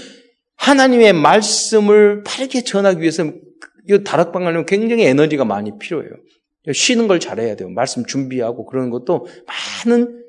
[0.57, 3.25] 하나님의 말씀을 빠르게 전하기 위해서
[3.89, 6.11] 이 다락방 가려면 굉장히 에너지가 많이 필요해요.
[6.73, 7.71] 쉬는 걸 잘해야 돼요.
[7.71, 9.27] 말씀 준비하고 그러는 것도
[9.87, 10.23] 많은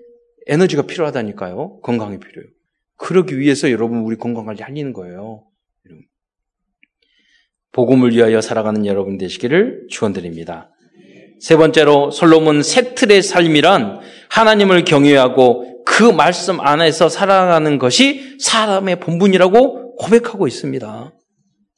[0.47, 1.81] 에너지가 필요하다니까요.
[1.81, 2.49] 건강이 필요해요.
[2.95, 5.43] 그러기 위해서 여러분 우리 건강 관리 하는 거예요.
[7.71, 10.71] 복음을 위하여 살아가는 여러분 되시기를 축원드립니다.
[11.41, 13.99] 세 번째로 솔로몬 세 틀의 삶이란
[14.29, 21.11] 하나님을 경외하고 그 말씀 안에서 살아가는 것이 사람의 본분이라고 고백하고 있습니다.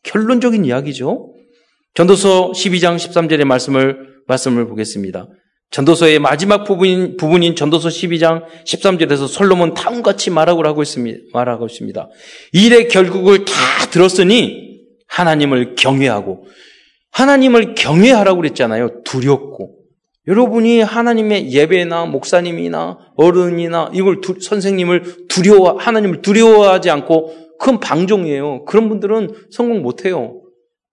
[0.03, 1.33] 결론적인 이야기죠.
[1.93, 5.27] 전도서 12장 13절의 말씀을 말씀을 보겠습니다.
[5.71, 11.19] 전도서의 마지막 부분인, 부분인 전도서 12장 13절에서 솔로몬 다음같이 말하고 하고 있습니다.
[11.33, 12.09] 말하고 있습니다.
[12.51, 13.53] 일의 결국을 다
[13.91, 16.45] 들었으니 하나님을 경외하고
[17.13, 19.03] 하나님을 경외하라고 그랬잖아요.
[19.03, 19.77] 두렵고.
[20.27, 28.65] 여러분이 하나님의 예배나 목사님이나 어른이나 이걸 두, 선생님을 두려워 하나님을 두려워하지 않고 큰 방종이에요.
[28.65, 30.39] 그런 분들은 성공 못 해요.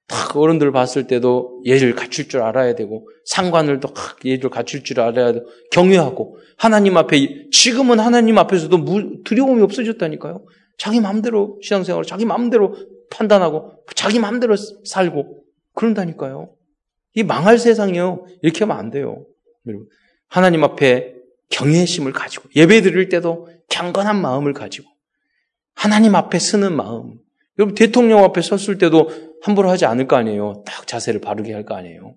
[0.08, 3.90] 딱 어른들 봤을 때도 예를 갖출 줄 알아야 되고 상관을도
[4.24, 8.84] 예를 갖출 줄 알아야 되고 경외하고 하나님 앞에 지금은 하나님 앞에서도
[9.24, 10.44] 두려움이 없어졌다니까요.
[10.76, 12.74] 자기 마음대로 신앙생활, 자기 마음대로
[13.10, 15.39] 판단하고 자기 마음대로 살고
[15.80, 16.54] 그런다니까요.
[17.14, 18.26] 이 망할 세상이요.
[18.42, 19.24] 이렇게 하면 안 돼요.
[20.28, 21.14] 하나님 앞에
[21.48, 24.88] 경외심을 가지고 예배 드릴 때도 경건한 마음을 가지고
[25.74, 27.18] 하나님 앞에 쓰는 마음.
[27.58, 29.08] 여러분 대통령 앞에 섰을 때도
[29.42, 30.62] 함부로 하지 않을 거 아니에요.
[30.66, 32.14] 딱 자세를 바르게 할 거 아니에요.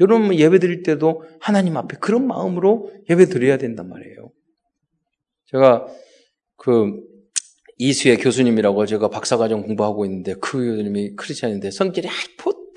[0.00, 4.30] 여러분 예배 드릴 때도 하나님 앞에 그런 마음으로 예배 드려야 된단 말이에요.
[5.50, 5.86] 제가
[6.56, 6.98] 그
[7.76, 12.08] 이수의 교수님이라고 제가 박사과정 공부하고 있는데 그 교수님이 크리스찬인데 성질이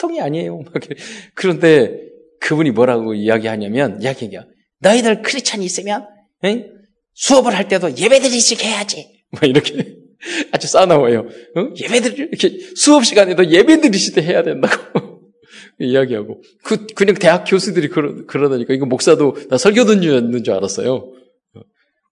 [0.05, 0.61] 보통이 아니에요.
[1.33, 1.99] 그런데
[2.39, 4.41] 그분이 뭐라고 이야기하냐면 이야기해요.
[4.79, 6.07] 너희들 크리스찬이 있으면
[6.43, 6.71] 응?
[7.13, 9.23] 수업을 할 때도 예배 드리식 해야지.
[9.31, 9.97] 뭐 이렇게
[10.51, 11.19] 아주 싸나워요.
[11.55, 11.73] 어?
[11.81, 15.21] 예배들 이렇게 수업 시간에도 예배 드리시되 해야 된다고
[15.79, 21.11] 이야기하고 그 그냥 대학 교수들이 그러, 그러다니까 이거 목사도 나 설교 듣는 줄 알았어요.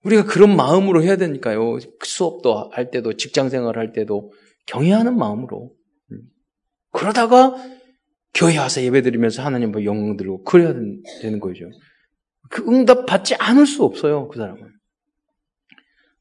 [0.04, 1.78] 우리가 그런 마음으로 해야 되니까요.
[2.04, 4.34] 수업도 할 때도 직장 생활 할 때도
[4.66, 5.72] 경외하는 마음으로
[6.94, 7.56] 그러다가
[8.34, 10.74] 교회 와서 예배 드리면서 하나님 뭐 영광 들고 그래야
[11.22, 11.66] 되는 거죠.
[12.50, 14.28] 그 응답 받지 않을 수 없어요.
[14.28, 14.62] 그 사람은.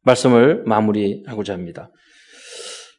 [0.02, 1.90] 말씀을 마무리하고자 합니다.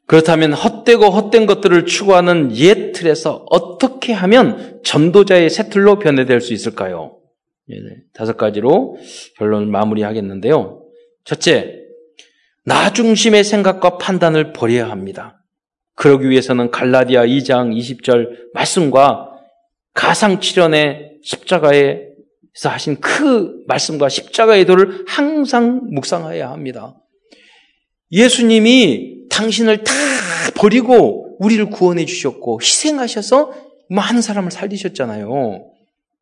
[0.06, 7.20] 그렇다면 헛되고 헛된 것들을 추구하는 옛 틀에서 어떻게 하면 전도자의 새 틀로 변해될 수 있을까요?
[7.68, 7.76] 네,
[8.14, 8.98] 다섯 가지로
[9.38, 10.86] 결론을 마무리하겠는데요.
[11.24, 11.80] 첫째,
[12.66, 15.43] 나 중심의 생각과 판단을 버려야 합니다.
[15.96, 19.30] 그러기 위해서는 갈라디아 2장 20절 말씀과
[19.94, 22.14] 가상칠연의 십자가에
[22.54, 26.96] 그래서 하신 그 말씀과 십자가의 도를 항상 묵상해야 합니다.
[28.12, 29.94] 예수님이 당신을 다
[30.56, 33.54] 버리고 우리를 구원해 주셨고 희생하셔서
[33.90, 35.66] 많은 사람을 살리셨잖아요.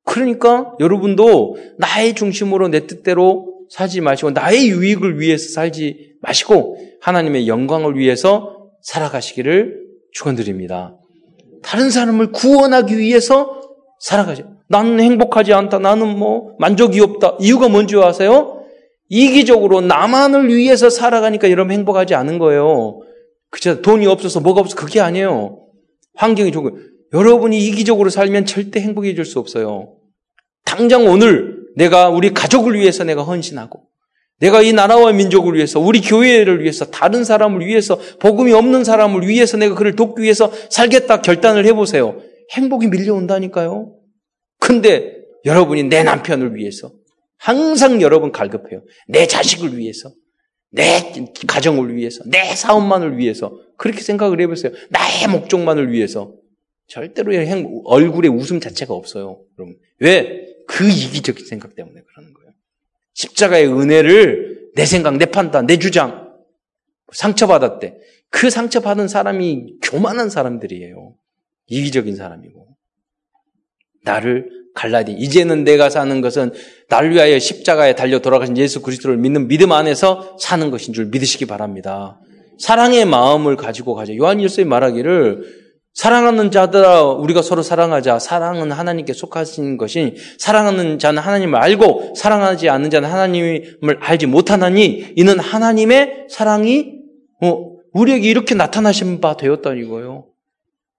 [0.04, 7.98] 그러니까 여러분도 나의 중심으로 내 뜻대로 살지 마시고 나의 유익을 위해서 살지 마시고 하나님의 영광을
[7.98, 10.98] 위해서 살아가시기를 축원드립니다.
[11.63, 13.62] 다른 사람을 구원하기 위해서
[14.00, 14.58] 살아가죠.
[14.67, 15.80] 나는 행복하지 않다.
[15.80, 17.38] 나는 뭐 만족이 없다.
[17.39, 18.63] 이유가 뭔지 아세요?
[19.10, 23.02] 이기적으로 나만을 위해서 살아가니까 여러분 행복하지 않은 거예요.
[23.50, 23.82] 그죠?
[23.82, 24.76] 돈이 없어서 뭐가 없어.
[24.76, 25.60] 그게 아니에요.
[26.15, 26.78] 환경이 좋고.
[27.13, 29.96] 여러분이 이기적으로 살면 절대 행복해질 수 없어요.
[30.63, 33.84] 당장 오늘 내가 우리 가족을 위해서 내가 헌신하고,
[34.42, 39.56] 내가 이 나라와 민족을 위해서, 우리 교회를 위해서, 다른 사람을 위해서, 복음이 없는 사람을 위해서
[39.56, 42.22] 내가 그를 돕기 위해서 살겠다 결단을 해보세요.
[42.52, 43.96] 행복이 밀려온다니까요.
[44.60, 46.92] 근데 여러분이 내 남편을 위해서
[47.38, 48.84] 항상 여러분 갈급해요.
[49.08, 50.12] 내 자식을 위해서,
[50.72, 51.14] 내
[51.48, 54.72] 가정을 위해서, 내 사업만을 위해서 그렇게 생각을 해보세요.
[54.90, 56.34] 나의 목적만을 위해서
[56.88, 57.32] 절대로
[57.86, 59.42] 얼굴에 웃음 자체가 없어요.
[59.58, 60.46] 여러분 왜?
[60.68, 62.41] 그 이기적인 생각 때문에 그러는 거예요.
[63.13, 66.32] 십자가의 은혜를 내 생각, 내 판단, 내 주장
[67.12, 67.97] 상처받았대.
[68.30, 71.15] 그 상처받은 사람이 교만한 사람들이에요.
[71.67, 72.67] 이기적인 사람이고.
[74.04, 75.12] 나를 갈라디.
[75.12, 76.54] 이제는 내가 사는 것은
[76.88, 82.19] 날 위하여 십자가에 달려 돌아가신 예수 그리스도를 믿는 믿음 안에서 사는 것인 줄 믿으시기 바랍니다.
[82.58, 84.15] 사랑의 마음을 가지고 가자.
[84.15, 88.20] 요한일서에 말하기를 사랑하는 자들아 우리가 서로 사랑하자.
[88.20, 95.40] 사랑은 하나님께 속하신 것이 사랑하는 자는 하나님을 알고 사랑하지 않는 자는 하나님을 알지 못하나니 이는
[95.40, 96.94] 하나님의 사랑이
[97.44, 100.28] 어, 우리에게 이렇게 나타나신 바 되었다 이거예요.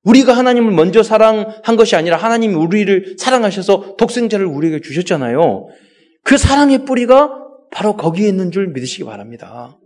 [0.05, 5.69] 우리가 하나님을 먼저 사랑한 것이 아니라 하나님이 우리를 사랑하셔서 독생자를 우리에게 주셨잖아요.
[6.25, 7.39] 그 사랑의 뿌리가
[7.71, 9.79] 바로 거기에 있는 줄 믿으시기 바랍니다.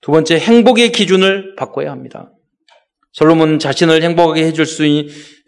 [0.00, 2.32] 두 번째, 행복의 기준을 바꿔야 합니다.
[3.12, 4.86] 솔로몬 자신을 행복하게 해줄 수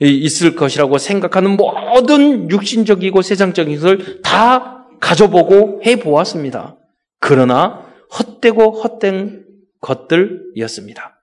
[0.00, 6.76] 있을 것이라고 생각하는 모든 육신적이고 세상적인 것을 다 가져보고 해보았습니다.
[7.20, 7.86] 그러나
[8.18, 9.44] 헛되고 헛된
[9.80, 11.20] 것들이었습니다.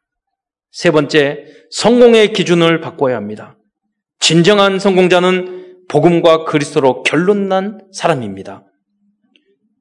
[0.71, 3.57] 세 번째, 성공의 기준을 바꿔야 합니다.
[4.19, 8.63] 진정한 성공자는 복음과 그리스도로 결론난 사람입니다.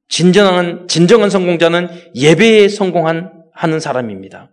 [0.07, 4.51] 진정한, 진정한 성공자는 예배에 성공한, 하는 사람입니다.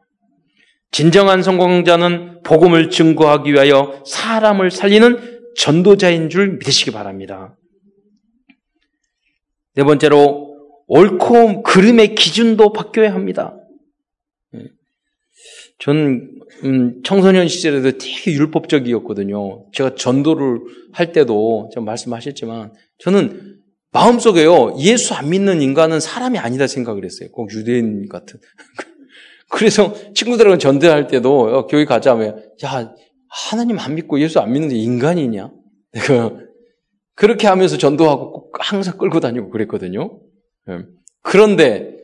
[0.97, 7.55] 진정한 성공자는 복음을 증거하기 위하여 사람을 살리는 전도자인 줄 믿으시기 바랍니다.
[9.75, 10.57] 네 번째로,
[10.87, 13.59] 옳고 그름의 기준도 바뀌어야 합니다.
[15.79, 16.31] 전
[16.65, 19.71] 음, 청소년 시절에도 되게 율법적이었거든요.
[19.73, 20.61] 제가 전도를
[20.95, 23.59] 할 때도 제가 말씀하셨지만 저는
[23.93, 27.29] 마음속에요 예수 안 믿는 인간은 사람이 아니다 생각을 했어요.
[27.33, 28.41] 꼭 유대인 같은.
[29.51, 32.93] 그래서 친구들하고 전도할 때도 어, 교회 가자 하면 야
[33.29, 35.51] 하나님 안 믿고 예수 안 믿는데 인간이냐?
[35.93, 36.33] 내가
[37.15, 40.21] 그렇게 하면서 전도하고 꼭 항상 끌고 다니고 그랬거든요.
[40.69, 40.81] 예.
[41.23, 41.97] 그런데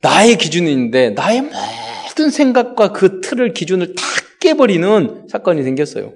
[0.00, 4.02] 나의 기준인데 나의 모든 생각과 그 틀을 기준을 다
[4.40, 6.12] 깨버리는 사건이 생겼어요.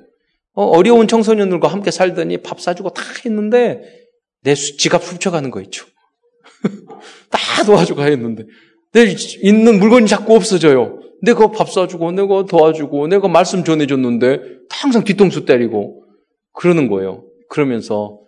[0.55, 3.83] 어, 려운 청소년들과 함께 살더니 밥 사주고 다 했는데
[4.43, 5.87] 내 지갑 훔쳐가는 거 있죠.
[7.31, 8.45] 다 도와주고 했는데
[8.93, 11.01] 내 있는 물건이 자꾸 없어져요.
[11.23, 16.05] 내가 밥 사주고 내가 도와주고 내가 말씀 전해줬는데 항상 뒤통수 때리고
[16.53, 17.25] 그러는 거예요.
[17.49, 18.21] 그러면서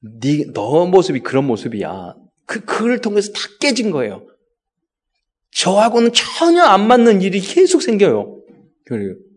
[0.00, 2.14] 네, 너 모습이 그런 모습이야.
[2.46, 4.26] 그, 그걸 통해서 다 깨진 거예요.
[5.52, 8.40] 저하고는 전혀 안 맞는 일이 계속 생겨요.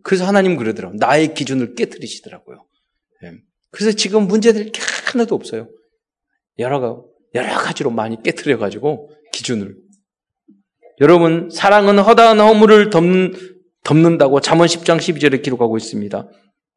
[0.04, 0.98] 그래서 하나님 그러더라고요.
[1.00, 2.66] 나의 기준을 깨뜨리시더라고요.
[3.24, 3.34] 예.
[3.72, 4.72] 그래서 지금 문제들
[5.12, 5.70] 하나도 없어요.
[6.60, 9.76] 여러, 여러 가지로 많이 깨뜨려가지고 기준을.
[11.02, 13.34] 여러분, 사랑은 허다한 허물을 덮는,
[13.84, 16.28] 덮는다고 잠언 10장 12절에 기록하고 있습니다.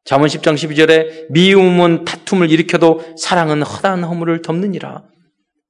[0.03, 5.03] 잠언 10장 12절에 미움은 다툼을 일으켜도 사랑은 허다한 허물을 덮느니라.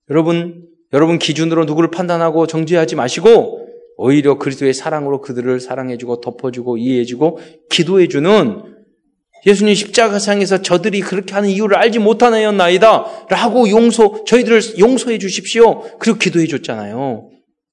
[0.10, 8.64] 여러분, 여러분 기준으로 누구를 판단하고 정죄하지 마시고 오히려 그리스도의 사랑으로 그들을 사랑해주고 덮어주고 이해해주고 기도해주는
[9.46, 15.82] 예수님 십자가상에서 저들이 그렇게 하는 이유를 알지 못하나였나이다 라고 용서 저희들을 용서해 주십시오.
[16.00, 17.30] 그리고 기도해 줬잖아요.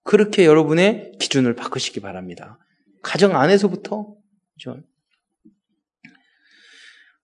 [0.06, 2.58] 그렇게 여러분의 기준을 바꾸시기 바랍니다.
[3.02, 4.14] 가정 안에서부터?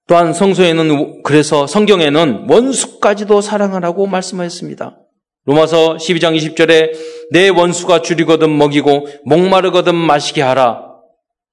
[0.08, 4.98] 또한 성소에는 그래서 성경에는 원수까지도 사랑하라고 말씀하였습니다.
[5.44, 6.92] 로마서 12장 20절에
[7.30, 10.92] 내 원수가 줄이거든 먹이고 목마르거든 마시게 하라.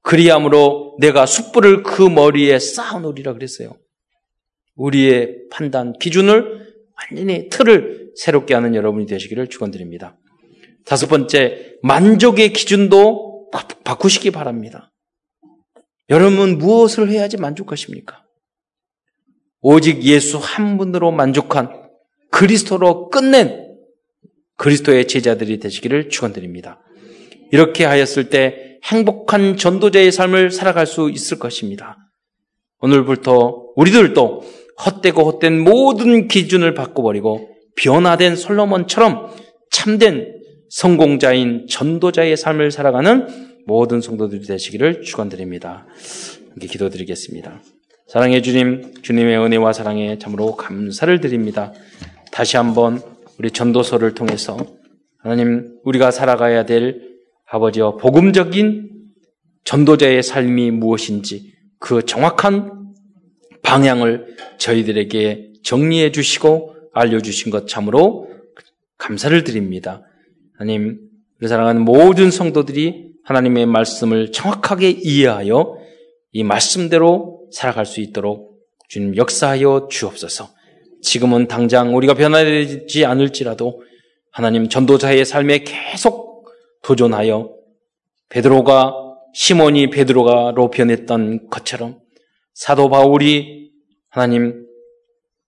[0.02, 3.78] 그리함으로 내가 숯불을 그 머리에 쌓아놓으리라 그랬어요.
[4.76, 10.18] 우리의 판단 기준을 완전히 틀을 새롭게 하는 여러분이 되시기를 축원드립니다.
[10.86, 13.52] 다섯 번째 만족의 기준도
[13.84, 14.92] 바꾸시기 바랍니다.
[16.10, 18.24] 여러분 무엇을 해야지 만족하십니까?
[19.62, 21.89] 오직 예수 한 분으로 만족한
[22.32, 23.68] 그리스도로 끝낸
[24.56, 26.82] 그리스도의 제자들이 되시기를 축원드립니다.
[27.52, 31.98] 이렇게 하였을 때 행복한 전도자의 삶을 살아갈 수 있을 것입니다.
[32.80, 34.44] 오늘부터 우리들도
[34.86, 39.36] 헛되고 헛된 모든 기준을 바꿔버리고 변화된 솔로몬처럼
[39.72, 40.38] 참된
[40.69, 43.27] 성공자인 전도자의 삶을 살아가는
[43.65, 45.86] 모든 성도들이 되시기를 축원드립니다.
[46.55, 47.62] 이렇게 기도드리겠습니다.
[48.08, 51.73] 사랑해 주님, 주님의 은혜와 사랑에 참으로 감사를 드립니다.
[52.32, 53.01] 다시 한번
[53.38, 54.58] 우리 전도서를 통해서
[55.19, 57.01] 하나님 우리가 살아가야 될
[57.45, 58.89] 아버지와 복음적인
[59.63, 62.93] 전도자의 삶이 무엇인지 그 정확한
[63.62, 68.29] 방향을 저희들에게 정리해 주시고 알려주신 것 참으로
[68.97, 70.03] 감사를 드립니다.
[70.60, 71.00] 하나님,
[71.39, 75.78] 우리 사랑하는 모든 성도들이 하나님의 말씀을 정확하게 이해하여
[76.34, 80.50] 이 말씀대로 살아갈 수 있도록 주님 역사하여 주옵소서.
[81.02, 83.84] 지금은 당장 우리가 변화되지 않을지라도
[84.34, 86.50] 하나님 전도자의 삶에 계속
[86.84, 87.56] 도전하여
[88.28, 88.93] 베드로가
[89.34, 92.00] 시몬이 베드로가로 변했던 것처럼
[92.54, 93.72] 사도 바울이
[94.10, 94.65] 하나님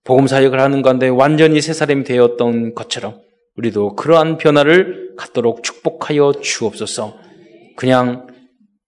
[0.05, 3.19] 복음 사역을 하는 가운데 완전히 새 사람이 되었던 것처럼
[3.57, 7.17] 우리도 그러한 변화를 갖도록 축복하여 주옵소서.
[7.75, 8.27] 그냥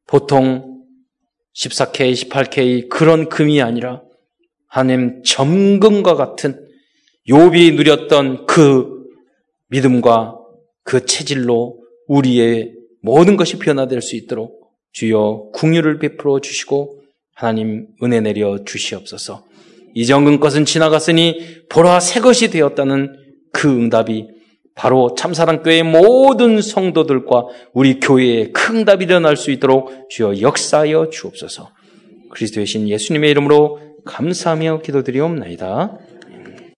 [0.08, 0.84] 보통
[1.56, 4.02] 14K, 18K 그런 금이 아니라
[4.68, 6.68] 하나님 점금과 같은
[7.28, 9.04] 욥이 누렸던 그
[9.70, 10.38] 믿음과
[10.84, 17.02] 그 체질로 우리의 모든 것이 변화될 수 있도록 주여 궁유를 베풀어 주시고
[17.36, 19.44] 하나님 은혜 내려 주시옵소서.
[19.96, 23.16] 이정근 것은 지나갔으니 보라 새 것이 되었다는
[23.52, 24.28] 그 응답이
[24.76, 31.70] 바로 참사랑교회 모든 성도들과 우리 교회에 큰 답이 일어날 수 있도록 주여 역사하여 주옵소서.
[32.32, 35.98] 그리스도의 신 예수님의 이름으로 감사하며 기도드리옵나이다.